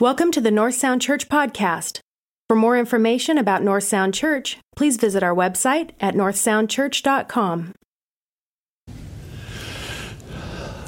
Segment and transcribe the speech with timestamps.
[0.00, 2.00] Welcome to the North Sound Church podcast.
[2.48, 7.74] For more information about North Sound Church, please visit our website at northsoundchurch.com.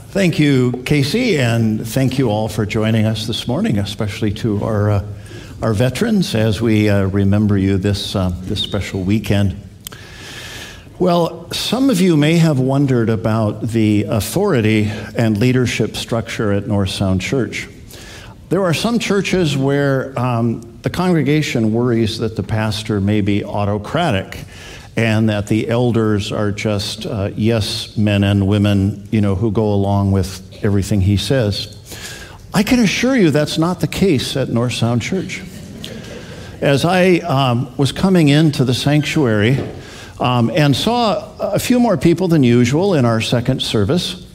[0.08, 4.90] Thank you, Casey, and thank you all for joining us this morning, especially to our,
[4.90, 5.06] uh,
[5.62, 9.56] our veterans as we uh, remember you this, uh, this special weekend.
[10.98, 16.90] Well, some of you may have wondered about the authority and leadership structure at North
[16.90, 17.68] Sound Church.
[18.48, 24.44] There are some churches where um, the congregation worries that the pastor may be autocratic
[24.94, 29.74] and that the elders are just uh, yes men and women, you know, who go
[29.74, 31.76] along with everything he says.
[32.54, 35.42] I can assure you that's not the case at North Sound Church.
[36.60, 39.58] As I um, was coming into the sanctuary
[40.20, 44.25] um, and saw a few more people than usual in our second service,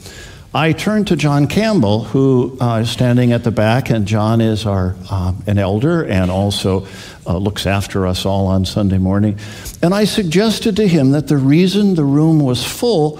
[0.53, 4.65] I turned to John Campbell, who uh, is standing at the back, and John is
[4.65, 6.85] our um, an elder and also
[7.25, 9.39] uh, looks after us all on Sunday morning.
[9.81, 13.17] And I suggested to him that the reason the room was full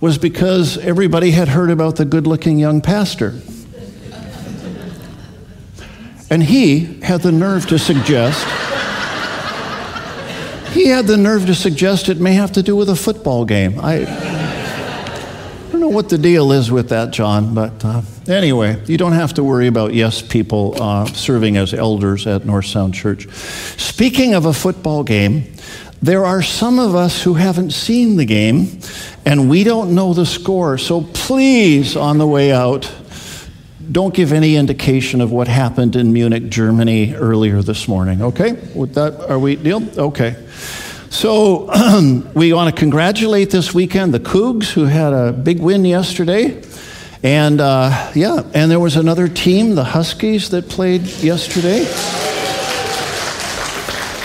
[0.00, 3.34] was because everybody had heard about the good-looking young pastor.
[6.30, 8.46] And he had the nerve to suggest.
[10.74, 13.80] he had the nerve to suggest it may have to do with a football game.
[13.80, 14.27] I
[15.88, 19.44] know what the deal is with that, John, but uh, anyway, you don't have to
[19.44, 23.26] worry about yes people uh, serving as elders at North Sound Church.
[23.78, 25.50] Speaking of a football game,
[26.02, 28.80] there are some of us who haven't seen the game
[29.24, 30.76] and we don't know the score.
[30.76, 32.92] So please, on the way out,
[33.90, 38.20] don't give any indication of what happened in Munich, Germany earlier this morning.
[38.20, 38.52] Okay?
[38.74, 39.82] With that, are we deal?
[39.98, 40.36] Okay.
[41.18, 41.68] So
[42.36, 46.62] we want to congratulate this weekend the Cougs, who had a big win yesterday.
[47.24, 51.82] And uh, yeah, and there was another team, the Huskies, that played yesterday.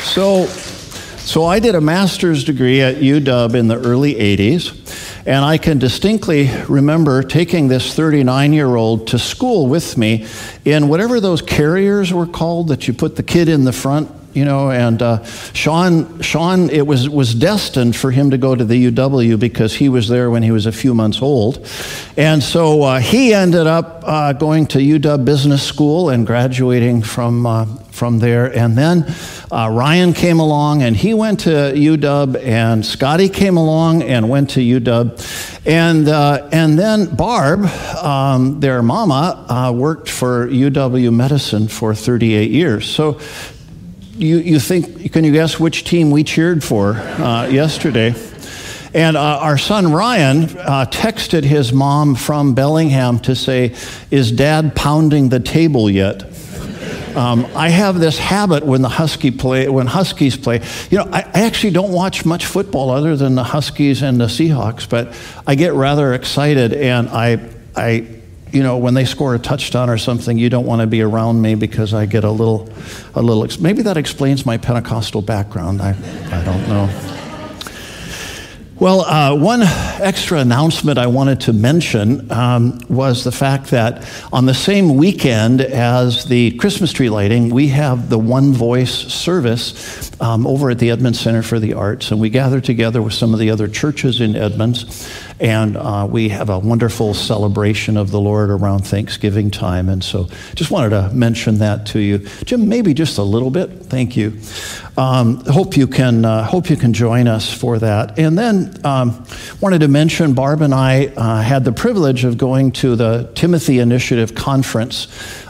[0.04, 5.26] So, so I did a master's degree at UW in the early 80s.
[5.26, 10.28] And I can distinctly remember taking this 39 year old to school with me
[10.64, 14.46] in whatever those carriers were called that you put the kid in the front you
[14.46, 15.24] know, and uh,
[15.54, 19.90] Sean, Sean, it was, was destined for him to go to the UW because he
[19.90, 21.68] was there when he was a few months old.
[22.18, 27.46] And so uh, he ended up uh, going to UW Business School and graduating from,
[27.46, 28.56] uh, from there.
[28.56, 29.06] And then
[29.52, 34.52] uh, Ryan came along and he went to UW, and Scotty came along and went
[34.52, 35.62] to UW.
[35.66, 42.90] And, uh, and then Barb, um, their mama, worked for UW Medicine for 38 years.
[42.90, 43.20] So
[44.16, 48.14] you, you think, can you guess which team we cheered for uh, yesterday?
[48.94, 53.76] And uh, our son Ryan uh, texted his mom from Bellingham to say,
[54.12, 56.24] Is dad pounding the table yet?
[57.16, 60.62] Um, I have this habit when the Husky play, when Huskies play.
[60.90, 64.26] You know, I, I, actually don't watch much football other than the Huskies and the
[64.26, 68.08] Seahawks, but I get rather excited, and I, I
[68.54, 71.42] you know, when they score a touchdown or something, you don't want to be around
[71.42, 72.70] me because I get a little,
[73.16, 73.48] a little.
[73.62, 75.82] Maybe that explains my Pentecostal background.
[75.82, 75.96] I,
[76.32, 77.14] I don't know.
[78.80, 84.46] Well, uh, one extra announcement I wanted to mention um, was the fact that on
[84.46, 90.46] the same weekend as the Christmas tree lighting, we have the One Voice service um,
[90.46, 93.40] over at the Edmonds Center for the Arts, and we gather together with some of
[93.40, 95.08] the other churches in Edmonds,
[95.44, 99.90] and uh, we have a wonderful celebration of the Lord around Thanksgiving time.
[99.90, 102.70] And so, just wanted to mention that to you, Jim.
[102.70, 103.68] Maybe just a little bit.
[103.68, 104.40] Thank you.
[104.96, 108.18] Um, hope you can uh, hope you can join us for that.
[108.18, 109.26] And then um,
[109.60, 113.80] wanted to mention Barb and I uh, had the privilege of going to the Timothy
[113.80, 115.08] Initiative conference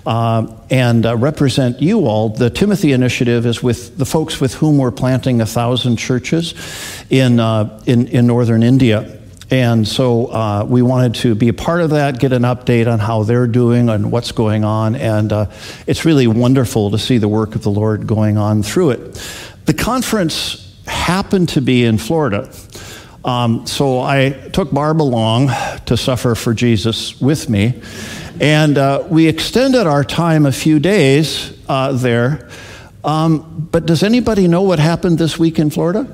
[0.07, 2.29] uh, and uh, represent you all.
[2.29, 6.55] The Timothy Initiative is with the folks with whom we're planting a thousand churches
[7.11, 9.19] in uh, in, in northern India.
[9.53, 12.97] And so uh, we wanted to be a part of that, get an update on
[12.97, 14.95] how they're doing and what's going on.
[14.95, 15.51] And uh,
[15.85, 19.13] it's really wonderful to see the work of the Lord going on through it.
[19.65, 22.51] The conference happened to be in Florida.
[23.23, 25.51] Um, so I took Barb along
[25.85, 27.79] to suffer for Jesus with me.
[28.41, 32.49] And uh, we extended our time a few days uh, there.
[33.03, 36.07] Um, but does anybody know what happened this week in Florida?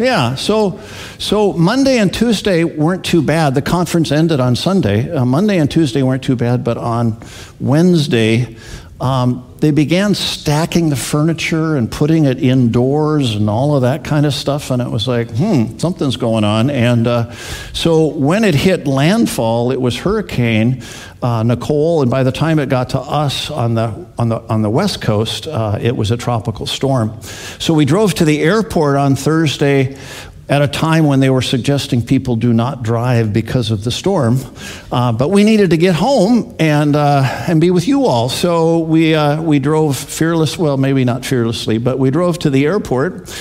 [0.00, 0.80] Yeah, so
[1.18, 3.54] so Monday and Tuesday weren't too bad.
[3.54, 5.10] The conference ended on Sunday.
[5.10, 7.18] Uh, Monday and Tuesday weren't too bad, but on
[7.60, 8.56] Wednesday,
[9.00, 14.26] um, they began stacking the furniture and putting it indoors and all of that kind
[14.26, 14.70] of stuff.
[14.70, 16.70] And it was like, hmm, something's going on.
[16.70, 17.32] And uh,
[17.72, 20.82] so when it hit landfall, it was Hurricane
[21.22, 22.02] uh, Nicole.
[22.02, 25.00] And by the time it got to us on the, on the, on the West
[25.00, 27.20] Coast, uh, it was a tropical storm.
[27.58, 29.98] So we drove to the airport on Thursday
[30.50, 34.40] at a time when they were suggesting people do not drive because of the storm.
[34.90, 38.28] Uh, but we needed to get home and, uh, and be with you all.
[38.28, 42.66] So we, uh, we drove fearless, well, maybe not fearlessly, but we drove to the
[42.66, 43.32] airport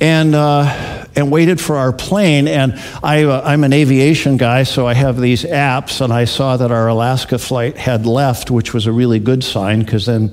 [0.00, 2.46] and, uh, and waited for our plane.
[2.46, 6.56] And I, am uh, an aviation guy, so I have these apps, and I saw
[6.56, 10.30] that our Alaska flight had left, which was a really good sign because then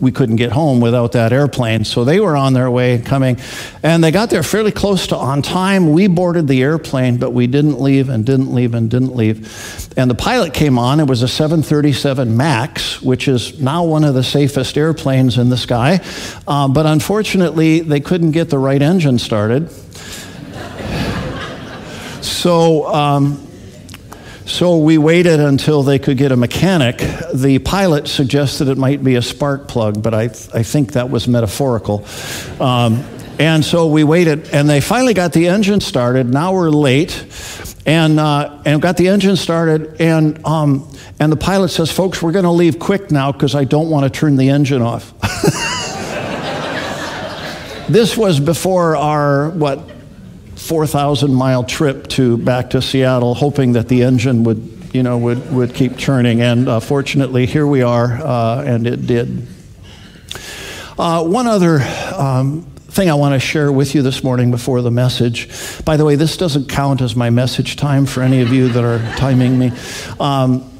[0.00, 1.84] we couldn't get home without that airplane.
[1.84, 3.38] So they were on their way coming,
[3.84, 5.92] and they got there fairly close to on time.
[5.92, 9.38] We boarded the airplane, but we didn't leave and didn't leave and didn't leave.
[9.96, 10.98] And the pilot came on.
[10.98, 15.56] It was a 737 MAX, which is now one of the safest airplanes in the
[15.56, 16.00] sky.
[16.46, 19.70] Uh, but unfortunately, they couldn't get the right engine started.
[22.38, 23.44] So, um,
[24.46, 26.98] so we waited until they could get a mechanic.
[27.34, 31.26] The pilot suggested it might be a spark plug, but I, I think that was
[31.26, 32.06] metaphorical.
[32.60, 33.04] Um,
[33.40, 36.28] and so we waited, and they finally got the engine started.
[36.28, 37.26] Now we're late,
[37.84, 40.88] and uh, and got the engine started, and um,
[41.18, 44.04] and the pilot says, "Folks, we're going to leave quick now because I don't want
[44.04, 45.12] to turn the engine off."
[47.88, 49.97] this was before our what
[50.68, 55.50] 4,000 mile trip to back to Seattle, hoping that the engine would, you know, would,
[55.50, 56.42] would keep churning.
[56.42, 59.46] And uh, fortunately, here we are, uh, and it did.
[60.98, 61.80] Uh, one other
[62.14, 65.48] um, thing I want to share with you this morning before the message.
[65.86, 68.84] By the way, this doesn't count as my message time for any of you that
[68.84, 69.72] are timing me.
[70.20, 70.70] Um,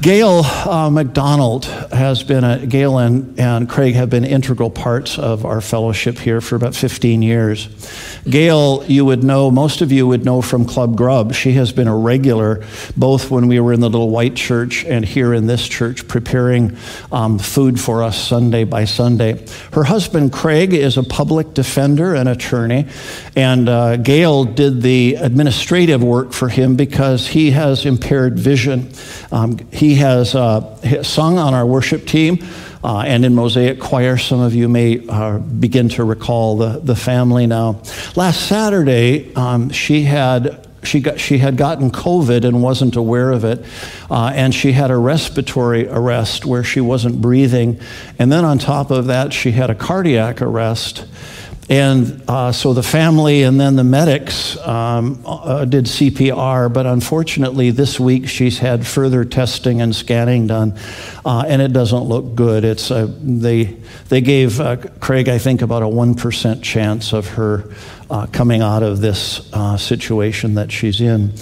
[0.00, 5.44] Gail uh, McDonald has been a, Gail and, and Craig have been integral parts of
[5.44, 7.68] our fellowship here for about 15 years.
[8.28, 11.34] Gail, you would know, most of you would know from Club Grub.
[11.34, 12.64] She has been a regular,
[12.96, 16.76] both when we were in the little white church and here in this church, preparing
[17.10, 19.44] um, food for us Sunday by Sunday.
[19.72, 22.86] Her husband, Craig, is a public defender and attorney,
[23.34, 28.90] and uh, Gail did the administrative work for him because he has impaired vision.
[29.34, 32.38] Um, he has uh, sung on our worship team.
[32.84, 36.94] Uh, and in Mosaic Choir, some of you may uh, begin to recall the, the
[36.94, 37.82] family now.
[38.14, 43.44] Last Saturday, um, she had she, got, she had gotten COVID and wasn't aware of
[43.44, 43.64] it.
[44.10, 47.80] Uh, and she had a respiratory arrest where she wasn't breathing.
[48.18, 51.06] And then on top of that, she had a cardiac arrest.
[51.68, 57.70] And uh, so the family and then the medics um, uh, did CPR, but unfortunately,
[57.70, 60.78] this week she's had further testing and scanning done,
[61.24, 62.64] uh, and it doesn't look good.
[62.64, 63.76] It's they
[64.10, 67.70] they gave uh, Craig, I think, about a one percent chance of her
[68.10, 71.32] uh, coming out of this uh, situation that she's in.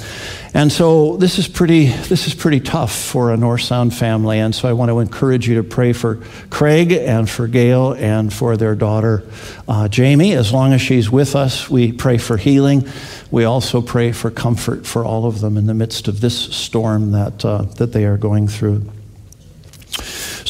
[0.55, 4.39] And so this is pretty this is pretty tough for a North Sound family.
[4.39, 6.17] And so I want to encourage you to pray for
[6.51, 9.23] Craig and for Gail and for their daughter
[9.67, 10.35] uh, Jamie.
[10.35, 12.87] As long as she's with us, we pray for healing.
[13.31, 17.13] We also pray for comfort for all of them in the midst of this storm
[17.13, 18.83] that uh, that they are going through.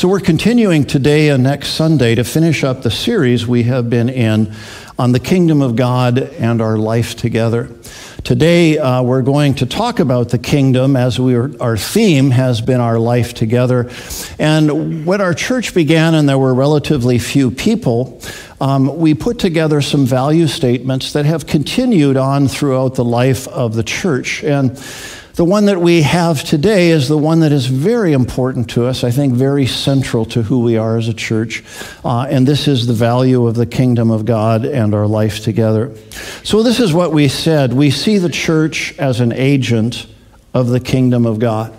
[0.03, 4.09] So we're continuing today and next Sunday to finish up the series we have been
[4.09, 4.53] in
[4.99, 7.71] on the kingdom of God and our life together.
[8.25, 12.61] Today, uh, we're going to talk about the kingdom as we are, our theme has
[12.61, 13.93] been our life together.
[14.41, 18.21] And when our church began and there were relatively few people,
[18.61, 23.77] um, we put together some value statements that have continued on throughout the life of
[23.77, 24.43] the church.
[24.43, 24.77] And
[25.35, 29.03] the one that we have today is the one that is very important to us,
[29.03, 31.65] I think very central to who we are as a church.
[32.05, 35.95] Uh, and this is the value of the kingdom of God and our life together.
[36.45, 37.73] So, this is what we said.
[37.73, 40.07] We see the church as an agent
[40.53, 41.75] of the kingdom of God.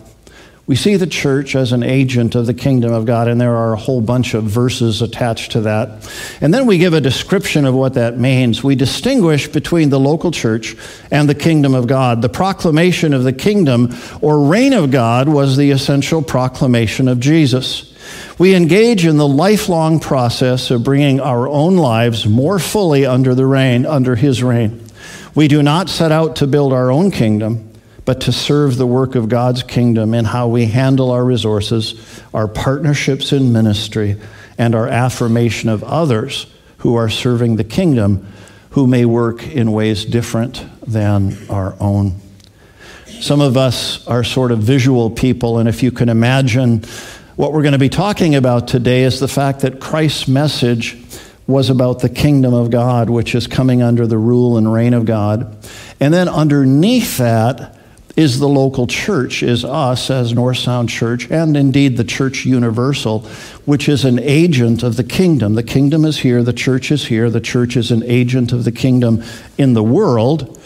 [0.65, 3.73] We see the church as an agent of the kingdom of God, and there are
[3.73, 6.09] a whole bunch of verses attached to that.
[6.39, 8.63] And then we give a description of what that means.
[8.63, 10.77] We distinguish between the local church
[11.11, 12.21] and the kingdom of God.
[12.21, 17.93] The proclamation of the kingdom or reign of God was the essential proclamation of Jesus.
[18.39, 23.45] We engage in the lifelong process of bringing our own lives more fully under the
[23.45, 24.81] reign, under his reign.
[25.35, 27.72] We do not set out to build our own kingdom
[28.05, 32.47] but to serve the work of God's kingdom in how we handle our resources, our
[32.47, 34.19] partnerships in ministry,
[34.57, 36.47] and our affirmation of others
[36.79, 38.27] who are serving the kingdom
[38.71, 42.19] who may work in ways different than our own.
[43.21, 46.83] Some of us are sort of visual people, and if you can imagine
[47.35, 50.95] What we're going to be talking about today is the fact that Christ's message
[51.47, 55.05] was about the kingdom of God, which is coming under the rule and reign of
[55.05, 55.57] God.
[55.99, 57.75] And then underneath that
[58.15, 63.21] is the local church, is us as North Sound Church, and indeed the Church Universal,
[63.65, 65.55] which is an agent of the kingdom.
[65.55, 68.71] The kingdom is here, the church is here, the church is an agent of the
[68.71, 69.23] kingdom
[69.57, 70.59] in the world.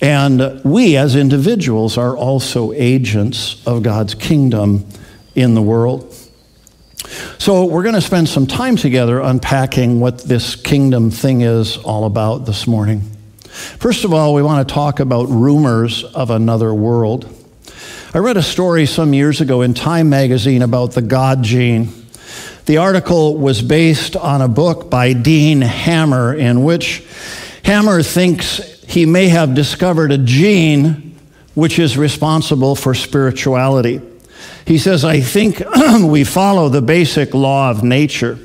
[0.00, 4.86] And we as individuals are also agents of God's kingdom
[5.34, 6.10] in the world.
[7.38, 12.06] So, we're going to spend some time together unpacking what this kingdom thing is all
[12.06, 13.13] about this morning.
[13.54, 17.28] First of all, we want to talk about rumors of another world.
[18.12, 21.88] I read a story some years ago in Time magazine about the God gene.
[22.66, 27.04] The article was based on a book by Dean Hamer, in which
[27.62, 28.58] Hamer thinks
[28.88, 31.16] he may have discovered a gene
[31.54, 34.00] which is responsible for spirituality.
[34.66, 35.62] He says, I think
[36.00, 38.38] we follow the basic law of nature,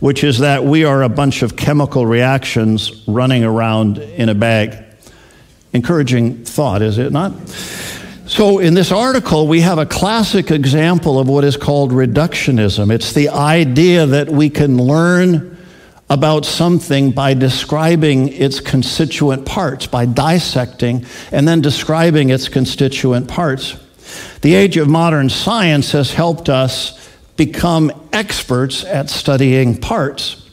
[0.00, 4.84] which is that we are a bunch of chemical reactions running around in a bag.
[5.72, 7.32] Encouraging thought, is it not?
[8.26, 12.92] So, in this article, we have a classic example of what is called reductionism.
[12.92, 15.56] It's the idea that we can learn
[16.10, 23.78] about something by describing its constituent parts, by dissecting and then describing its constituent parts.
[24.42, 27.07] The age of modern science has helped us
[27.38, 30.44] become experts at studying parts.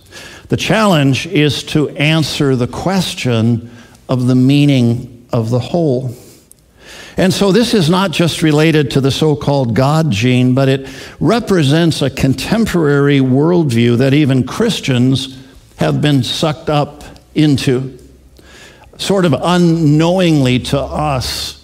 [0.48, 3.72] The challenge is to answer the question
[4.08, 6.15] of the meaning of the whole.
[7.18, 10.88] And so this is not just related to the so called God gene, but it
[11.20, 15.42] represents a contemporary worldview that even Christians
[15.77, 17.98] have been sucked up into.
[18.98, 21.54] Sort of unknowingly to us,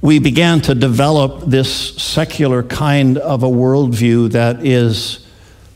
[0.00, 5.26] we began to develop this secular kind of a worldview that is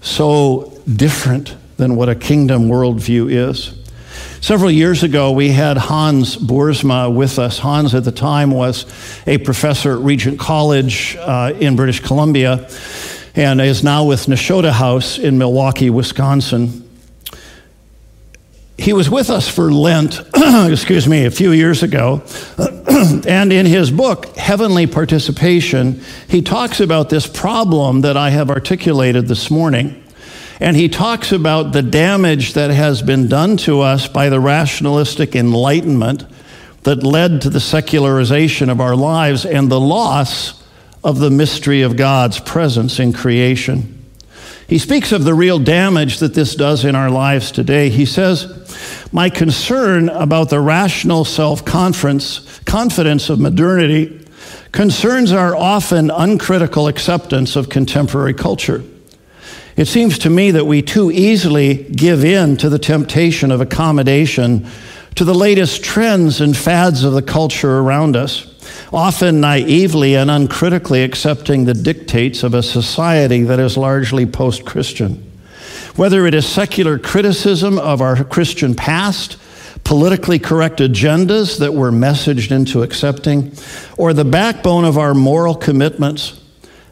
[0.03, 3.77] so different than what a kingdom worldview is.
[4.43, 7.59] Several years ago, we had Hans Boersma with us.
[7.59, 8.87] Hans, at the time, was
[9.27, 12.69] a professor at Regent College uh, in British Columbia
[13.35, 16.90] and is now with Nashotah House in Milwaukee, Wisconsin
[18.81, 22.23] he was with us for Lent, excuse me, a few years ago.
[23.29, 29.29] and in his book, Heavenly Participation, he talks about this problem that I have articulated
[29.29, 30.03] this morning.
[30.61, 35.37] And he talks about the damage that has been done to us by the rationalistic
[35.37, 36.25] enlightenment
[36.85, 40.65] that led to the secularization of our lives and the loss
[41.05, 44.00] of the mystery of God's presence in creation.
[44.71, 47.89] He speaks of the real damage that this does in our lives today.
[47.89, 48.47] He says,
[49.11, 54.25] My concern about the rational self confidence of modernity
[54.71, 58.85] concerns our often uncritical acceptance of contemporary culture.
[59.75, 64.69] It seems to me that we too easily give in to the temptation of accommodation
[65.17, 68.50] to the latest trends and fads of the culture around us
[68.93, 75.31] often naively and uncritically accepting the dictates of a society that is largely post Christian.
[75.97, 79.37] Whether it is secular criticism of our Christian past,
[79.85, 83.53] politically correct agendas that we're messaged into accepting,
[83.97, 86.41] or the backbone of our moral commitments,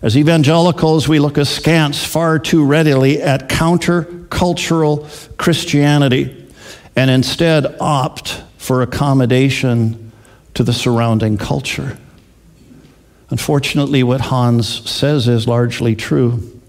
[0.00, 6.46] as evangelicals, we look askance far too readily at counter-cultural Christianity
[6.94, 10.07] and instead opt for accommodation
[10.58, 11.96] to the surrounding culture.
[13.30, 16.60] Unfortunately, what Hans says is largely true.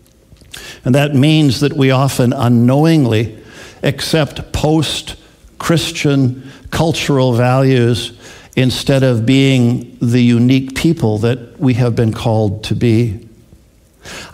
[0.86, 3.44] And that means that we often unknowingly
[3.82, 5.16] accept post
[5.58, 8.16] Christian cultural values
[8.56, 13.28] instead of being the unique people that we have been called to be.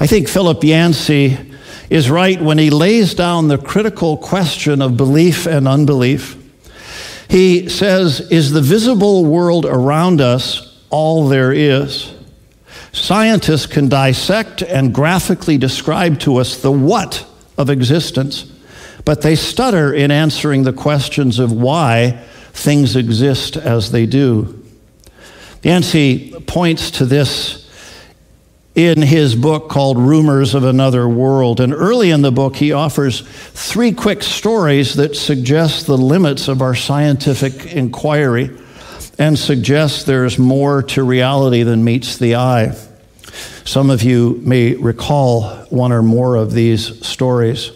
[0.02, 1.38] I think Philip Yancey
[1.90, 6.42] is right when he lays down the critical question of belief and unbelief
[7.30, 12.14] he says, Is the visible world around us all there is?
[12.92, 17.26] Scientists can dissect and graphically describe to us the what
[17.58, 18.52] of existence,
[19.04, 24.64] but they stutter in answering the questions of why things exist as they do.
[25.62, 27.65] Yancey points to this
[28.76, 31.62] in his book called Rumors of Another World.
[31.62, 36.62] And early in the book, he offers three quick stories that suggest the limits of
[36.62, 38.52] our scientific inquiry
[39.18, 42.76] and suggests there's more to reality than meets the eye.
[43.64, 47.72] Some of you may recall one or more of these stories.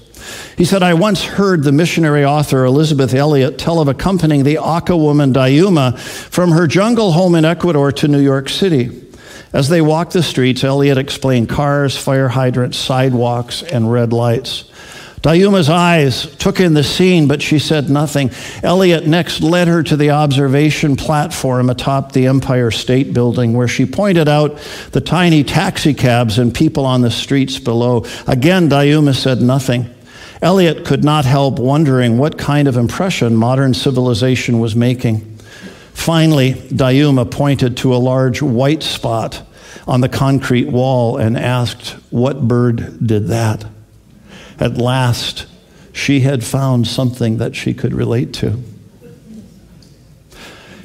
[0.57, 4.97] He said, I once heard the missionary author Elizabeth Elliot tell of accompanying the Auca
[4.97, 9.08] woman Dayuma from her jungle home in Ecuador to New York City.
[9.51, 14.65] As they walked the streets, Elliot explained cars, fire hydrants, sidewalks, and red lights.
[15.21, 18.31] Dayuma's eyes took in the scene, but she said nothing.
[18.63, 23.85] Elliot next led her to the observation platform atop the Empire State Building, where she
[23.85, 24.57] pointed out
[24.91, 28.05] the tiny taxicabs and people on the streets below.
[28.27, 29.93] Again, Dayuma said nothing.
[30.41, 35.28] Elliot could not help wondering what kind of impression modern civilization was making.
[35.99, 39.43] Finally, Dayuma pointed to a large white spot
[39.85, 43.65] on the concrete wall and asked, What bird did that?
[44.57, 45.45] At last,
[45.91, 48.63] she had found something that she could relate to.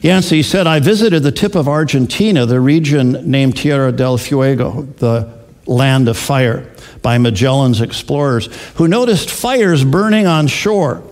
[0.02, 5.32] Yancey said, I visited the tip of Argentina, the region named Tierra del Fuego, the
[5.64, 6.68] land of fire,
[7.02, 11.04] by Magellan's explorers, who noticed fires burning on shore.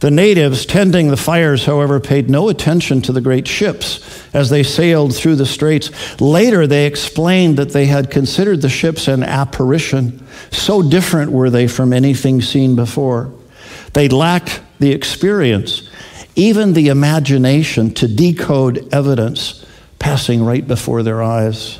[0.00, 4.62] The natives tending the fires, however, paid no attention to the great ships as they
[4.62, 6.20] sailed through the straits.
[6.20, 10.26] Later, they explained that they had considered the ships an apparition.
[10.50, 13.30] So different were they from anything seen before.
[13.92, 15.90] They lacked the experience,
[16.34, 19.66] even the imagination to decode evidence
[19.98, 21.79] passing right before their eyes.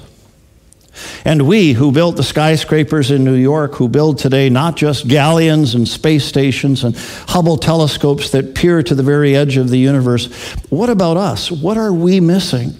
[1.24, 5.74] And we who built the skyscrapers in New York, who build today not just galleons
[5.74, 6.96] and space stations and
[7.28, 10.26] Hubble telescopes that peer to the very edge of the universe,
[10.70, 11.50] what about us?
[11.50, 12.74] What are we missing?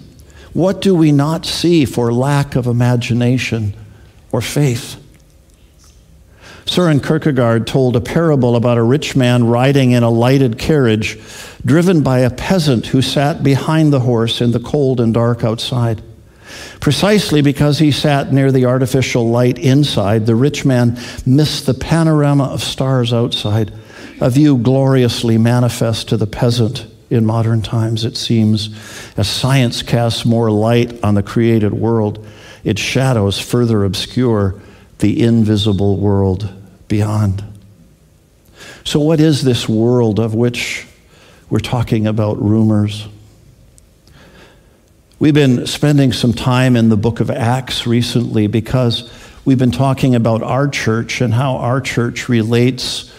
[0.53, 3.73] What do we not see for lack of imagination
[4.31, 4.97] or faith?
[6.65, 11.19] Søren Kierkegaard told a parable about a rich man riding in a lighted carriage
[11.65, 16.01] driven by a peasant who sat behind the horse in the cold and dark outside.
[16.79, 22.45] Precisely because he sat near the artificial light inside, the rich man missed the panorama
[22.45, 23.71] of stars outside,
[24.19, 28.69] a view gloriously manifest to the peasant in modern times, it seems.
[29.17, 32.25] As science casts more light on the created world,
[32.63, 34.59] its shadows further obscure
[34.99, 36.49] the invisible world
[36.87, 37.43] beyond.
[38.83, 40.87] So, what is this world of which
[41.49, 43.07] we're talking about rumors?
[45.21, 49.07] We've been spending some time in the book of Acts recently because
[49.45, 53.13] we've been talking about our church and how our church relates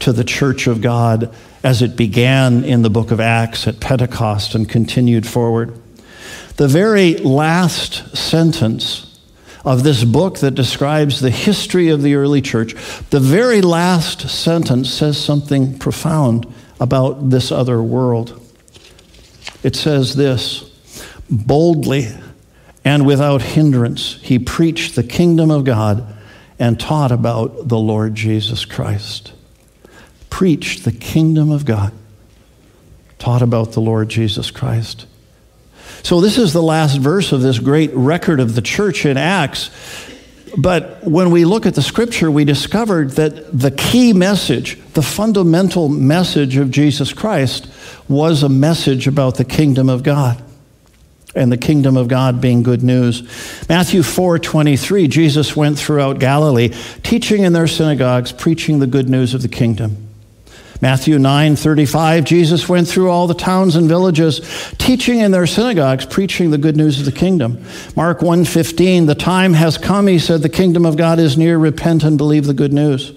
[0.00, 1.32] to the church of God
[1.62, 5.80] as it began in the book of Acts at Pentecost and continued forward.
[6.56, 9.20] The very last sentence
[9.64, 12.74] of this book that describes the history of the early church,
[13.10, 18.44] the very last sentence says something profound about this other world.
[19.62, 20.73] It says this
[21.36, 22.08] boldly
[22.84, 26.06] and without hindrance, he preached the kingdom of God
[26.58, 29.32] and taught about the Lord Jesus Christ.
[30.28, 31.92] Preached the kingdom of God,
[33.18, 35.06] taught about the Lord Jesus Christ.
[36.02, 39.70] So, this is the last verse of this great record of the church in Acts.
[40.56, 45.88] But when we look at the scripture, we discovered that the key message, the fundamental
[45.88, 47.68] message of Jesus Christ,
[48.08, 50.43] was a message about the kingdom of God
[51.34, 53.22] and the kingdom of God being good news.
[53.68, 56.68] Matthew 4 23, Jesus went throughout Galilee,
[57.02, 60.04] teaching in their synagogues, preaching the good news of the kingdom.
[60.80, 64.40] Matthew 9 35, Jesus went through all the towns and villages,
[64.76, 67.64] teaching in their synagogues, preaching the good news of the kingdom.
[67.96, 71.58] Mark 1 15, the time has come, he said, the kingdom of God is near,
[71.58, 73.12] repent and believe the good news.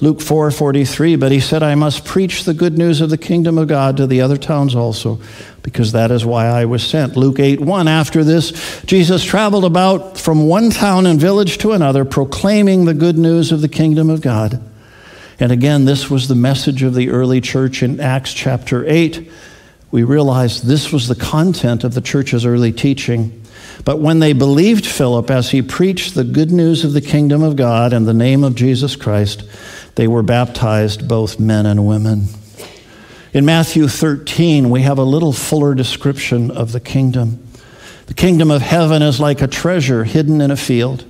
[0.00, 3.68] Luke 4:43, but he said, I must preach the good news of the kingdom of
[3.68, 5.20] God to the other towns also,
[5.62, 7.16] because that is why I was sent.
[7.16, 12.04] Luke 8 1, after this, Jesus traveled about from one town and village to another,
[12.04, 14.60] proclaiming the good news of the kingdom of God.
[15.38, 19.30] And again, this was the message of the early church in Acts chapter 8.
[19.90, 23.44] We realized this was the content of the church's early teaching.
[23.84, 27.56] But when they believed Philip as he preached the good news of the kingdom of
[27.56, 29.44] God and the name of Jesus Christ,
[29.94, 32.26] they were baptized, both men and women.
[33.32, 37.44] In Matthew 13, we have a little fuller description of the kingdom.
[38.06, 41.04] The kingdom of heaven is like a treasure hidden in a field.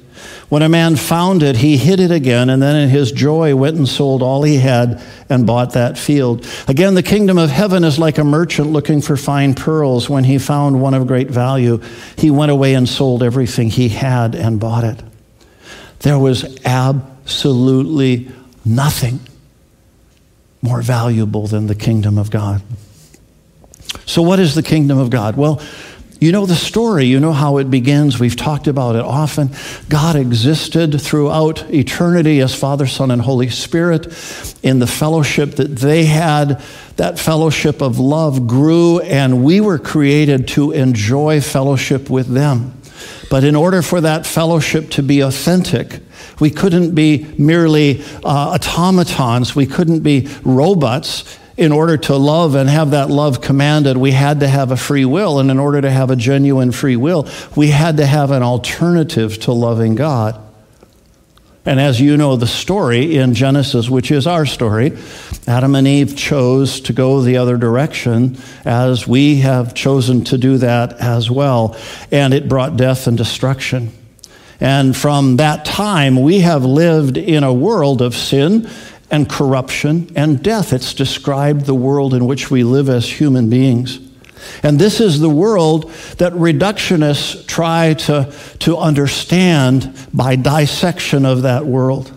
[0.48, 3.76] When a man found it, he hid it again, and then in his joy went
[3.76, 6.46] and sold all he had and bought that field.
[6.68, 10.08] Again, the kingdom of heaven is like a merchant looking for fine pearls.
[10.08, 11.80] When he found one of great value,
[12.16, 15.02] he went away and sold everything he had and bought it.
[16.00, 18.30] There was absolutely
[18.64, 19.20] nothing
[20.62, 22.62] more valuable than the kingdom of God.
[24.06, 25.36] So, what is the kingdom of God?
[25.36, 25.60] Well,
[26.20, 27.04] you know the story.
[27.04, 28.18] You know how it begins.
[28.18, 29.50] We've talked about it often.
[29.90, 34.06] God existed throughout eternity as Father, Son, and Holy Spirit
[34.62, 36.62] in the fellowship that they had.
[36.96, 42.80] That fellowship of love grew, and we were created to enjoy fellowship with them.
[43.28, 46.00] But in order for that fellowship to be authentic,
[46.40, 49.54] we couldn't be merely uh, automatons.
[49.54, 51.38] We couldn't be robots.
[51.56, 55.04] In order to love and have that love commanded, we had to have a free
[55.04, 55.38] will.
[55.38, 59.38] And in order to have a genuine free will, we had to have an alternative
[59.40, 60.40] to loving God.
[61.66, 64.98] And as you know the story in Genesis, which is our story,
[65.46, 70.58] Adam and Eve chose to go the other direction, as we have chosen to do
[70.58, 71.76] that as well.
[72.10, 73.92] And it brought death and destruction.
[74.64, 78.66] And from that time, we have lived in a world of sin
[79.10, 80.72] and corruption and death.
[80.72, 84.00] It's described the world in which we live as human beings.
[84.62, 91.66] And this is the world that reductionists try to, to understand by dissection of that
[91.66, 92.10] world.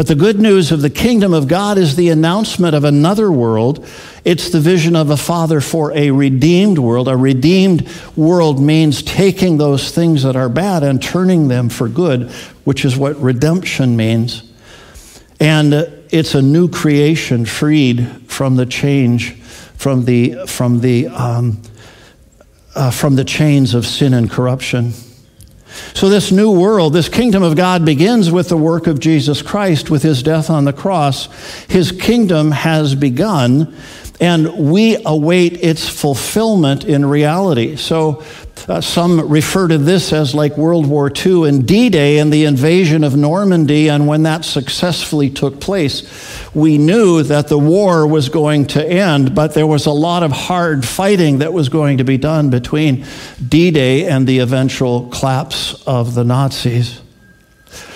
[0.00, 3.86] But the good news of the kingdom of God is the announcement of another world.
[4.24, 7.06] It's the vision of a father for a redeemed world.
[7.06, 7.86] A redeemed
[8.16, 12.30] world means taking those things that are bad and turning them for good,
[12.64, 14.50] which is what redemption means.
[15.38, 15.74] And
[16.10, 21.60] it's a new creation freed from the change, from the, from the, um,
[22.74, 24.94] uh, from the chains of sin and corruption.
[25.94, 29.90] So, this new world, this kingdom of God begins with the work of Jesus Christ,
[29.90, 31.28] with his death on the cross.
[31.68, 33.74] His kingdom has begun,
[34.20, 37.76] and we await its fulfillment in reality.
[37.76, 38.24] So,
[38.68, 42.44] uh, some refer to this as like World War II and D Day and the
[42.44, 43.88] invasion of Normandy.
[43.88, 46.02] And when that successfully took place,
[46.54, 50.32] we knew that the war was going to end, but there was a lot of
[50.32, 53.04] hard fighting that was going to be done between
[53.46, 57.00] D Day and the eventual collapse of the Nazis.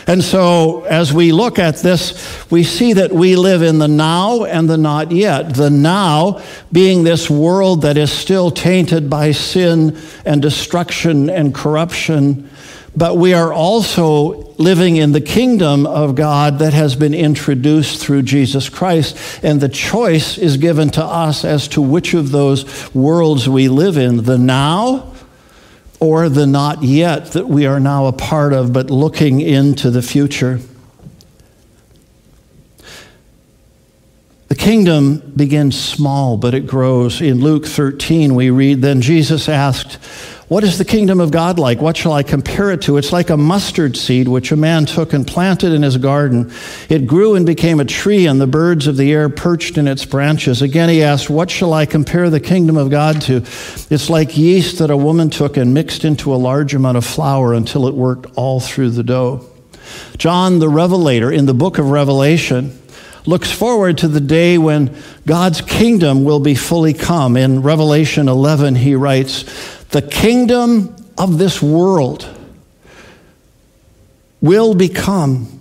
[0.07, 4.45] And so, as we look at this, we see that we live in the now
[4.45, 5.55] and the not yet.
[5.55, 12.51] The now being this world that is still tainted by sin and destruction and corruption,
[12.95, 18.23] but we are also living in the kingdom of God that has been introduced through
[18.23, 19.41] Jesus Christ.
[19.43, 23.97] And the choice is given to us as to which of those worlds we live
[23.97, 25.14] in the now
[26.05, 30.03] or the not yet that we are now a part of, but looking into the
[30.03, 30.61] future.
[34.49, 37.23] The kingdom begins small, but it grows.
[37.23, 39.99] In Luke 13, we read Then Jesus asked,
[40.55, 41.81] what is the kingdom of God like?
[41.81, 42.97] What shall I compare it to?
[42.97, 46.53] It's like a mustard seed which a man took and planted in his garden.
[46.89, 50.05] It grew and became a tree, and the birds of the air perched in its
[50.05, 50.63] branches.
[50.63, 53.39] Again, he asked, What shall I compare the kingdom of God to?
[53.39, 57.53] It's like yeast that a woman took and mixed into a large amount of flour
[57.53, 59.45] until it worked all through the dough.
[60.19, 62.81] John the Revelator in the book of Revelation
[63.27, 64.95] looks forward to the day when
[65.27, 67.37] God's kingdom will be fully come.
[67.37, 72.29] In Revelation 11, he writes, the kingdom of this world
[74.41, 75.61] will become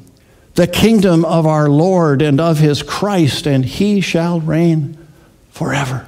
[0.55, 4.97] the kingdom of our Lord and of his Christ, and he shall reign
[5.51, 6.07] forever.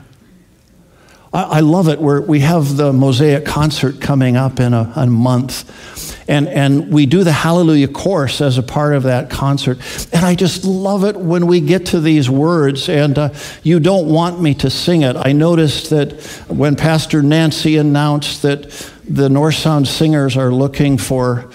[1.32, 2.00] I, love it.
[2.00, 6.15] Where we have the Mosaic concert coming up in a, a month.
[6.28, 9.78] And, and we do the Hallelujah Chorus as a part of that concert.
[10.12, 14.08] And I just love it when we get to these words and uh, you don't
[14.08, 15.16] want me to sing it.
[15.16, 18.70] I noticed that when Pastor Nancy announced that
[19.08, 21.52] the North Sound singers are looking for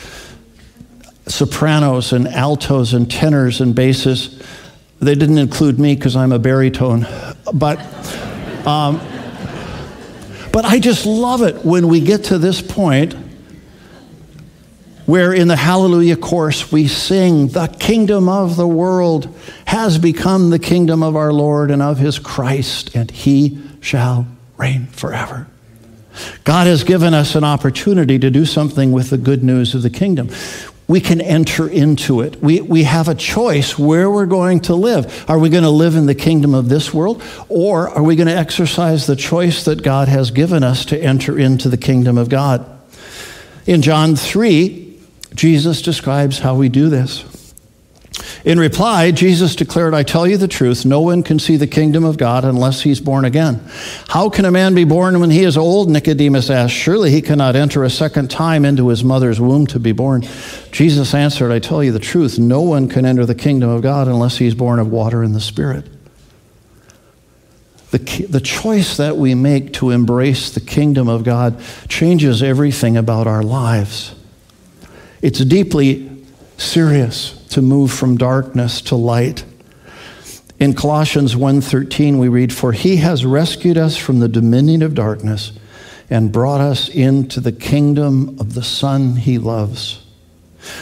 [1.26, 4.40] sopranos and altos and tenors and basses,
[5.00, 7.06] they didn't include me because I'm a baritone.
[7.52, 7.80] But.
[8.66, 9.00] Um,
[10.52, 13.14] but I just love it when we get to this point
[15.10, 20.58] where in the Hallelujah Chorus we sing, The kingdom of the world has become the
[20.60, 25.48] kingdom of our Lord and of his Christ, and he shall reign forever.
[26.44, 29.90] God has given us an opportunity to do something with the good news of the
[29.90, 30.28] kingdom
[30.86, 32.42] we can enter into it.
[32.42, 35.24] We, we have a choice where we're going to live.
[35.30, 38.26] Are we going to live in the kingdom of this world, or are we going
[38.26, 42.28] to exercise the choice that God has given us to enter into the kingdom of
[42.28, 42.66] God?
[43.66, 44.89] In John 3,
[45.34, 47.24] Jesus describes how we do this.
[48.44, 52.04] In reply, Jesus declared, I tell you the truth, no one can see the kingdom
[52.04, 53.60] of God unless he's born again.
[54.08, 55.90] How can a man be born when he is old?
[55.90, 56.74] Nicodemus asked.
[56.74, 60.22] Surely he cannot enter a second time into his mother's womb to be born.
[60.72, 64.08] Jesus answered, I tell you the truth, no one can enter the kingdom of God
[64.08, 65.86] unless he's born of water and the Spirit.
[67.90, 73.26] The, the choice that we make to embrace the kingdom of God changes everything about
[73.26, 74.14] our lives.
[75.22, 76.10] It's deeply
[76.56, 79.44] serious to move from darkness to light.
[80.58, 85.52] In Colossians 1:13 we read for he has rescued us from the dominion of darkness
[86.08, 89.98] and brought us into the kingdom of the Son he loves.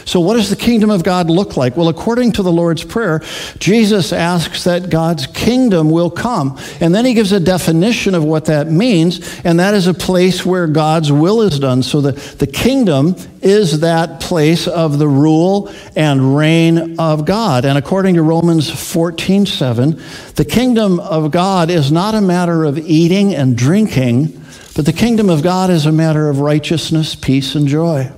[0.05, 1.77] So, what does the kingdom of God look like?
[1.77, 3.21] Well, according to the Lord's Prayer,
[3.59, 6.57] Jesus asks that God's kingdom will come.
[6.81, 10.45] And then he gives a definition of what that means, and that is a place
[10.45, 11.83] where God's will is done.
[11.83, 17.65] So, the, the kingdom is that place of the rule and reign of God.
[17.65, 20.01] And according to Romans 14 7,
[20.35, 24.43] the kingdom of God is not a matter of eating and drinking,
[24.75, 28.11] but the kingdom of God is a matter of righteousness, peace, and joy.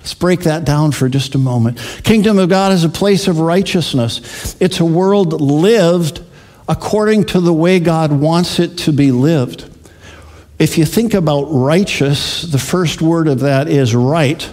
[0.00, 1.78] Let's break that down for just a moment.
[2.04, 4.56] Kingdom of God is a place of righteousness.
[4.58, 6.22] It's a world lived
[6.66, 9.68] according to the way God wants it to be lived.
[10.58, 14.50] If you think about righteous, the first word of that is right.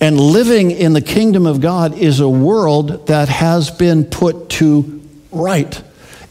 [0.00, 5.00] And living in the kingdom of God is a world that has been put to
[5.30, 5.82] right.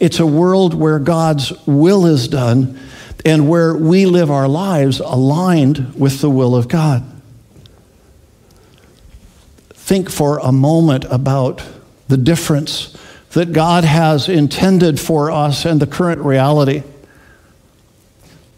[0.01, 2.77] It's a world where God's will is done
[3.23, 7.03] and where we live our lives aligned with the will of God
[9.87, 11.63] think for a moment about
[12.09, 12.93] the difference
[13.29, 16.83] that God has intended for us and the current reality.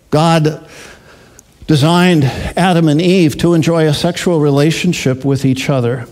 [0.10, 0.68] God
[1.68, 6.08] designed Adam and Eve to enjoy a sexual relationship with each other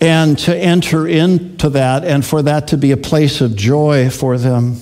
[0.00, 4.38] and to enter into that and for that to be a place of joy for
[4.38, 4.76] them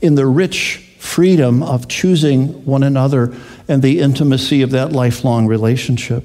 [0.00, 3.34] in the rich freedom of choosing one another
[3.66, 6.22] and the intimacy of that lifelong relationship.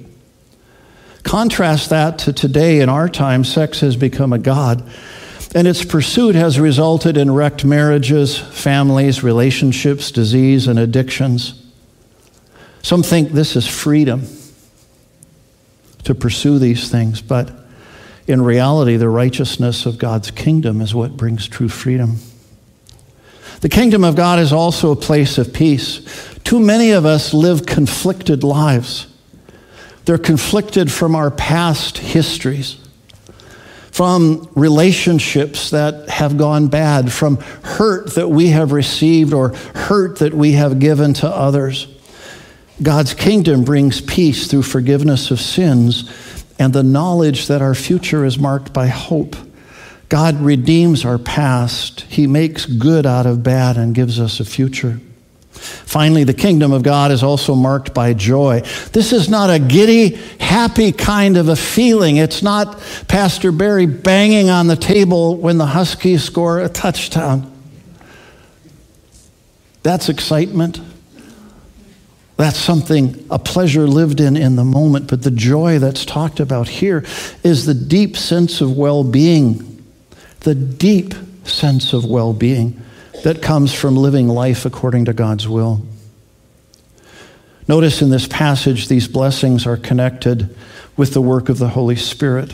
[1.24, 4.84] Contrast that to today in our time, sex has become a god.
[5.56, 11.64] And its pursuit has resulted in wrecked marriages, families, relationships, disease, and addictions.
[12.82, 14.28] Some think this is freedom
[16.04, 17.52] to pursue these things, but
[18.28, 22.18] in reality, the righteousness of God's kingdom is what brings true freedom.
[23.62, 26.02] The kingdom of God is also a place of peace.
[26.44, 29.08] Too many of us live conflicted lives.
[30.06, 32.78] They're conflicted from our past histories,
[33.92, 40.34] from relationships that have gone bad, from hurt that we have received or hurt that
[40.34, 41.88] we have given to others.
[42.82, 46.12] God's kingdom brings peace through forgiveness of sins
[46.60, 49.36] and the knowledge that our future is marked by hope.
[50.10, 52.02] God redeems our past.
[52.02, 55.00] He makes good out of bad and gives us a future.
[55.54, 58.62] Finally, the kingdom of God is also marked by joy.
[58.92, 62.18] This is not a giddy, happy kind of a feeling.
[62.18, 67.52] It's not Pastor Barry banging on the table when the Huskies score a touchdown.
[69.84, 70.82] That's excitement.
[72.38, 75.08] That's something, a pleasure lived in in the moment.
[75.08, 77.06] But the joy that's talked about here
[77.44, 79.84] is the deep sense of well being,
[80.40, 81.14] the deep
[81.44, 82.82] sense of well being
[83.24, 85.82] that comes from living life according to God's will.
[87.68, 90.56] Notice in this passage, these blessings are connected
[90.98, 92.54] with the work of the Holy Spirit.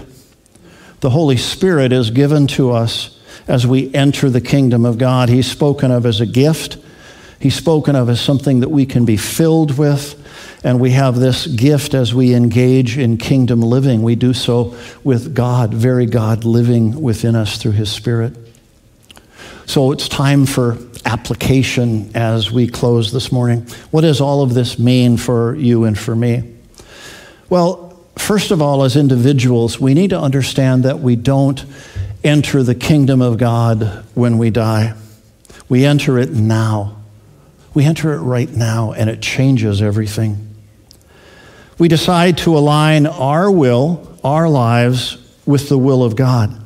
[1.00, 5.30] The Holy Spirit is given to us as we enter the kingdom of God.
[5.30, 6.78] He's spoken of as a gift,
[7.40, 10.18] He's spoken of as something that we can be filled with.
[10.62, 14.04] And we have this gift as we engage in kingdom living.
[14.04, 18.36] We do so with God, very God living within us through His Spirit.
[19.70, 23.68] So it's time for application as we close this morning.
[23.92, 26.56] What does all of this mean for you and for me?
[27.52, 31.64] Well, first of all, as individuals, we need to understand that we don't
[32.24, 34.96] enter the kingdom of God when we die.
[35.70, 36.98] We enter it now.
[37.76, 40.48] We enter it right now, and it changes everything.
[41.78, 46.59] We decide to align our will, our lives, with the will of God.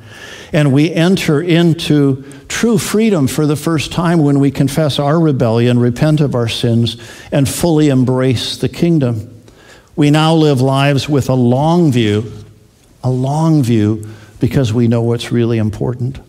[0.54, 5.80] And we enter into true freedom for the first time when we confess our rebellion,
[5.80, 6.96] repent of our sins,
[7.32, 9.42] and fully embrace the kingdom.
[9.96, 12.32] We now live lives with a long view,
[13.04, 14.08] a long view,
[14.40, 16.20] because we know what's really important.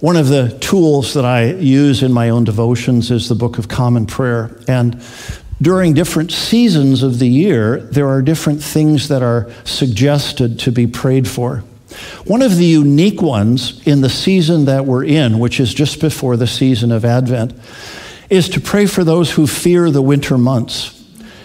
[0.00, 3.68] One of the tools that I use in my own devotions is the Book of
[3.68, 4.54] Common Prayer.
[4.68, 5.02] And
[5.62, 10.86] during different seasons of the year, there are different things that are suggested to be
[10.86, 11.64] prayed for.
[12.24, 16.36] One of the unique ones in the season that we're in, which is just before
[16.36, 17.52] the season of Advent,
[18.30, 21.02] is to pray for those who fear the winter months.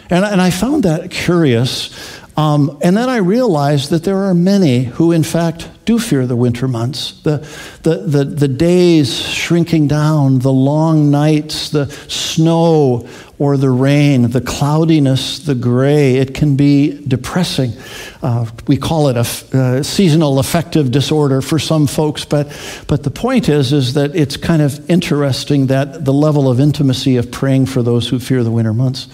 [0.10, 2.19] And, and I found that curious.
[2.40, 6.38] Um, and then I realized that there are many who, in fact, do fear the
[6.38, 7.20] winter months.
[7.24, 7.46] The,
[7.84, 13.06] the, the, the days shrinking down, the long nights, the snow
[13.40, 16.16] or the rain, the cloudiness, the gray.
[16.16, 17.74] It can be depressing.
[18.24, 22.48] Uh, we call it a uh, seasonal affective disorder for some folks, but,
[22.88, 27.18] but the point is, is that it's kind of interesting that the level of intimacy
[27.18, 29.10] of praying for those who fear the winter months.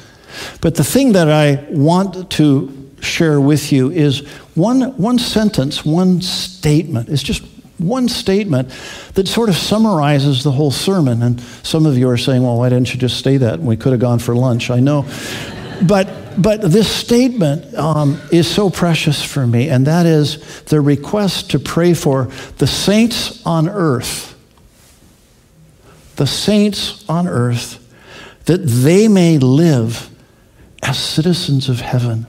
[0.61, 6.21] But the thing that I want to share with you is one, one sentence, one
[6.21, 7.09] statement.
[7.09, 7.43] It's just
[7.77, 8.69] one statement
[9.15, 11.21] that sort of summarizes the whole sermon.
[11.21, 13.59] And some of you are saying, well, why didn't you just say that?
[13.59, 14.69] We could have gone for lunch.
[14.69, 15.05] I know.
[15.87, 21.51] but, but this statement um, is so precious for me, and that is the request
[21.51, 22.25] to pray for
[22.57, 24.31] the saints on earth.
[26.15, 27.81] The saints on earth,
[28.45, 30.09] that they may live
[30.81, 32.25] as citizens of heaven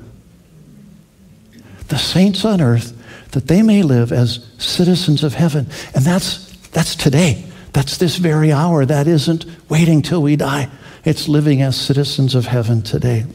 [1.88, 2.92] the saints on earth
[3.32, 5.66] that they may live as citizens of heaven.
[5.94, 7.44] And that's, that's today.
[7.72, 8.86] That's this very hour.
[8.86, 10.70] That isn't waiting till we die.
[11.04, 13.26] It's living as citizens of heaven today.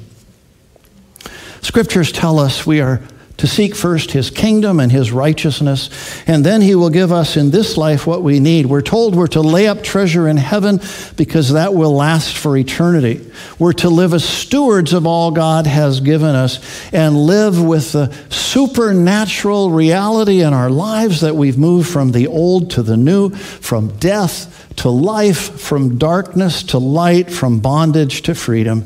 [1.61, 3.01] Scriptures tell us we are
[3.41, 5.89] to seek first his kingdom and his righteousness,
[6.27, 8.67] and then he will give us in this life what we need.
[8.67, 10.79] We're told we're to lay up treasure in heaven
[11.17, 13.31] because that will last for eternity.
[13.57, 18.15] We're to live as stewards of all God has given us and live with the
[18.29, 23.87] supernatural reality in our lives that we've moved from the old to the new, from
[23.97, 28.85] death to life, from darkness to light, from bondage to freedom.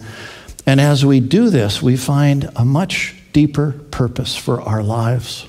[0.65, 5.45] And as we do this, we find a much deeper purpose for our lives.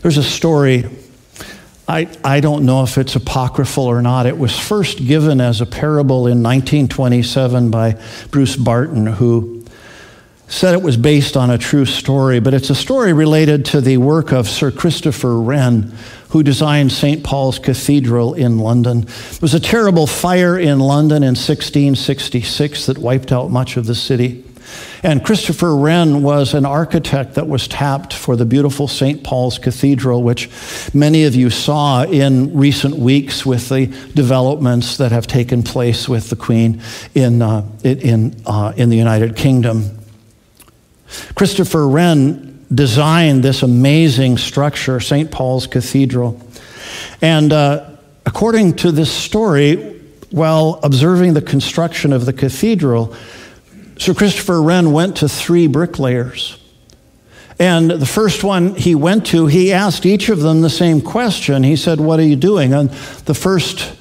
[0.00, 0.86] There's a story,
[1.86, 4.24] I, I don't know if it's apocryphal or not.
[4.24, 8.00] It was first given as a parable in 1927 by
[8.30, 9.66] Bruce Barton, who
[10.48, 13.98] said it was based on a true story, but it's a story related to the
[13.98, 15.92] work of Sir Christopher Wren,
[16.30, 17.24] who designed St.
[17.24, 19.02] Paul's Cathedral in London.
[19.02, 23.94] It was a terrible fire in London in 1666 that wiped out much of the
[23.94, 24.45] city.
[25.02, 29.22] And Christopher Wren was an architect that was tapped for the beautiful St.
[29.22, 30.50] Paul's Cathedral, which
[30.94, 36.30] many of you saw in recent weeks with the developments that have taken place with
[36.30, 36.82] the Queen
[37.14, 39.98] in, uh, in, uh, in the United Kingdom.
[41.34, 45.30] Christopher Wren designed this amazing structure, St.
[45.30, 46.40] Paul's Cathedral.
[47.22, 47.90] And uh,
[48.24, 49.94] according to this story,
[50.30, 53.14] while observing the construction of the cathedral,
[53.98, 56.58] Sir Christopher Wren went to three bricklayers.
[57.58, 61.62] And the first one he went to, he asked each of them the same question.
[61.62, 62.74] He said, What are you doing?
[62.74, 63.96] And the first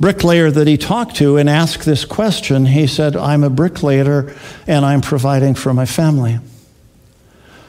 [0.00, 4.34] bricklayer that he talked to and asked this question, he said, I'm a bricklayer
[4.66, 6.40] and I'm providing for my family.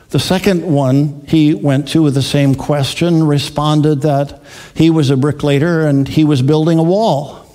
[0.10, 4.42] The second one he went to with the same question responded that
[4.74, 7.46] he was a bricklayer and he was building a wall.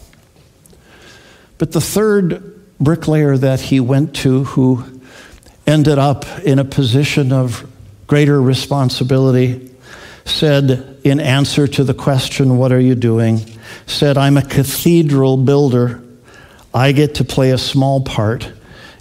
[1.58, 2.49] But the third
[2.80, 4.84] bricklayer that he went to who
[5.66, 7.68] ended up in a position of
[8.06, 9.70] greater responsibility
[10.24, 13.40] said, in answer to the question, What are you doing?
[13.86, 16.02] said, I'm a cathedral builder.
[16.72, 18.52] I get to play a small part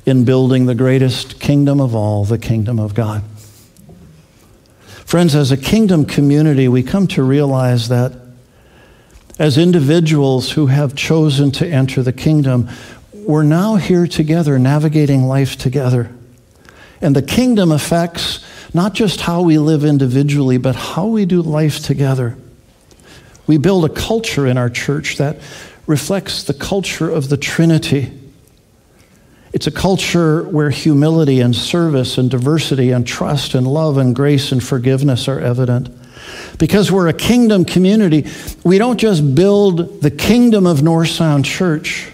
[0.05, 3.23] in building the greatest kingdom of all, the kingdom of God.
[5.05, 8.13] Friends, as a kingdom community, we come to realize that
[9.37, 12.69] as individuals who have chosen to enter the kingdom,
[13.27, 16.11] we're now here together, navigating life together.
[17.01, 21.79] And the kingdom affects not just how we live individually, but how we do life
[21.79, 22.37] together.
[23.47, 25.37] We build a culture in our church that
[25.87, 28.11] reflects the culture of the Trinity.
[29.53, 34.51] It's a culture where humility and service and diversity and trust and love and grace
[34.51, 35.89] and forgiveness are evident.
[36.59, 38.27] Because we're a kingdom community,
[38.63, 42.11] we don't just build the kingdom of North Sound Church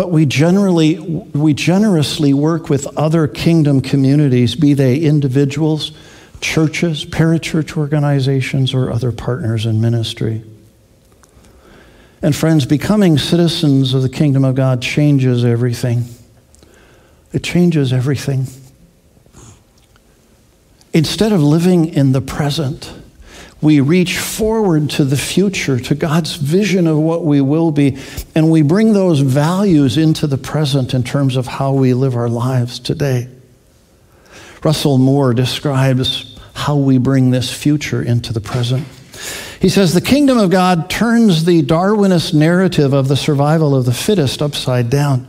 [0.00, 5.92] but we generally we generously work with other kingdom communities, be they individuals,
[6.40, 10.42] churches, parachurch organizations, or other partners in ministry.
[12.22, 16.06] And friends, becoming citizens of the kingdom of God changes everything.
[17.34, 18.46] It changes everything.
[20.94, 22.90] Instead of living in the present,
[23.62, 27.98] we reach forward to the future, to God's vision of what we will be,
[28.34, 32.28] and we bring those values into the present in terms of how we live our
[32.28, 33.28] lives today.
[34.62, 38.86] Russell Moore describes how we bring this future into the present.
[39.60, 43.92] He says the kingdom of God turns the Darwinist narrative of the survival of the
[43.92, 45.26] fittest upside down.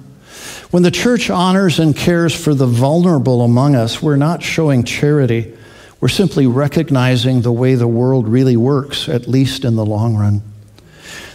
[0.71, 5.53] When the church honors and cares for the vulnerable among us, we're not showing charity.
[6.01, 10.41] We're simply recognizing the way the world really works, at least in the long run.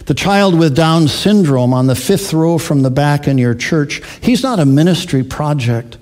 [0.05, 4.01] The child with Down syndrome on the fifth row from the back in your church,
[4.21, 5.97] he's not a ministry project.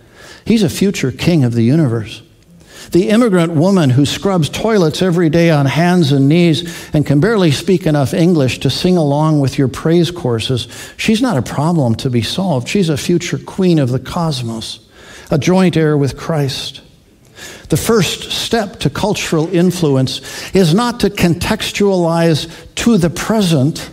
[0.46, 2.24] He's a future king of the universe.
[2.92, 7.52] The immigrant woman who scrubs toilets every day on hands and knees and can barely
[7.52, 12.10] speak enough English to sing along with your praise courses, she's not a problem to
[12.10, 12.68] be solved.
[12.68, 14.80] She's a future queen of the cosmos,
[15.32, 16.82] a joint heir with Christ.
[17.70, 20.22] The first step to cultural influence
[20.56, 23.92] is not to contextualize to the present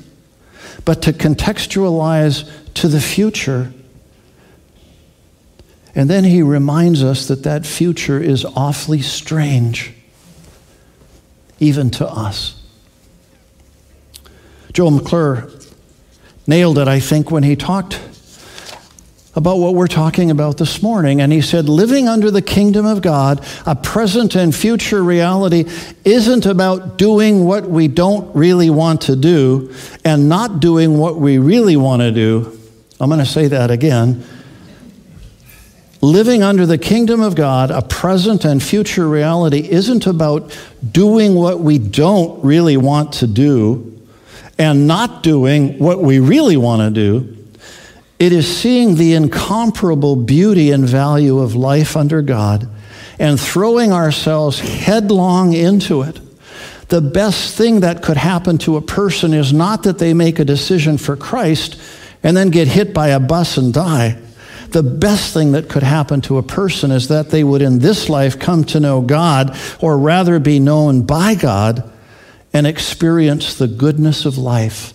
[0.85, 3.73] but to contextualize to the future.
[5.95, 9.93] And then he reminds us that that future is awfully strange,
[11.61, 12.61] even to us.
[14.73, 15.51] Joel McClure
[16.47, 18.01] nailed it, I think, when he talked
[19.35, 21.20] about what we're talking about this morning.
[21.20, 25.64] And he said, living under the kingdom of God, a present and future reality,
[26.05, 29.74] isn't about doing what we don't really want to do
[30.05, 32.59] and not doing what we really want to do.
[33.01, 34.24] I'm going to say that again.
[36.03, 40.55] Living under the kingdom of God, a present and future reality, isn't about
[40.91, 43.89] doing what we don't really want to do
[44.59, 47.41] and not doing what we really want to do.
[48.23, 52.68] It is seeing the incomparable beauty and value of life under God
[53.18, 56.20] and throwing ourselves headlong into it.
[56.87, 60.45] The best thing that could happen to a person is not that they make a
[60.45, 61.83] decision for Christ
[62.23, 64.16] and then get hit by a bus and die.
[64.68, 68.09] The best thing that could happen to a person is that they would in this
[68.09, 71.91] life come to know God, or rather be known by God,
[72.53, 74.95] and experience the goodness of life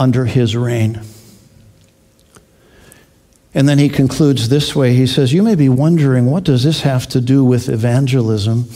[0.00, 1.00] under His reign.
[3.52, 4.94] And then he concludes this way.
[4.94, 8.68] He says, You may be wondering, what does this have to do with evangelism?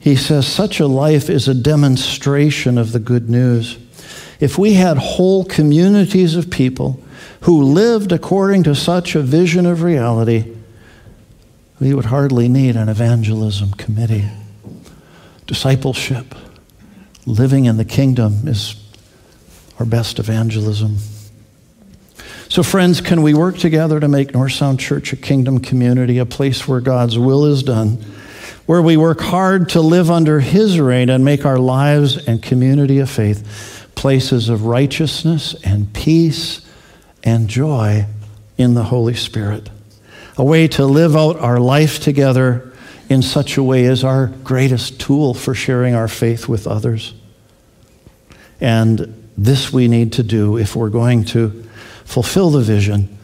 [0.00, 3.78] He says, Such a life is a demonstration of the good news.
[4.40, 7.00] If we had whole communities of people
[7.42, 10.54] who lived according to such a vision of reality,
[11.80, 14.28] we would hardly need an evangelism committee.
[15.46, 16.34] Discipleship,
[17.26, 18.76] living in the kingdom, is
[19.78, 20.96] our best evangelism.
[22.54, 26.24] So, friends, can we work together to make North Sound Church a kingdom community, a
[26.24, 27.96] place where God's will is done,
[28.66, 33.00] where we work hard to live under His reign and make our lives and community
[33.00, 36.64] of faith places of righteousness and peace
[37.24, 38.06] and joy
[38.56, 39.68] in the Holy Spirit?
[40.38, 42.72] A way to live out our life together
[43.08, 47.14] in such a way is our greatest tool for sharing our faith with others.
[48.60, 51.64] And this we need to do if we're going to
[52.04, 53.18] fulfill the vision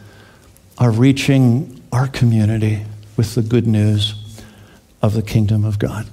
[0.77, 2.83] are reaching our community
[3.17, 4.15] with the good news
[5.01, 6.07] of the kingdom of God.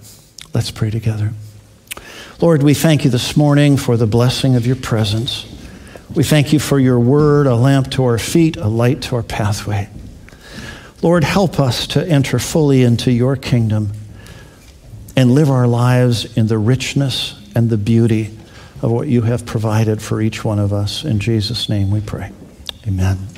[0.54, 1.32] Let's pray together.
[2.40, 5.46] Lord, we thank you this morning for the blessing of your presence.
[6.14, 9.22] We thank you for your word, a lamp to our feet, a light to our
[9.22, 9.88] pathway.
[11.02, 13.92] Lord, help us to enter fully into your kingdom
[15.16, 18.36] and live our lives in the richness and the beauty
[18.82, 21.04] of what you have provided for each one of us.
[21.04, 22.30] In Jesus' name we pray.
[22.88, 23.37] Amen.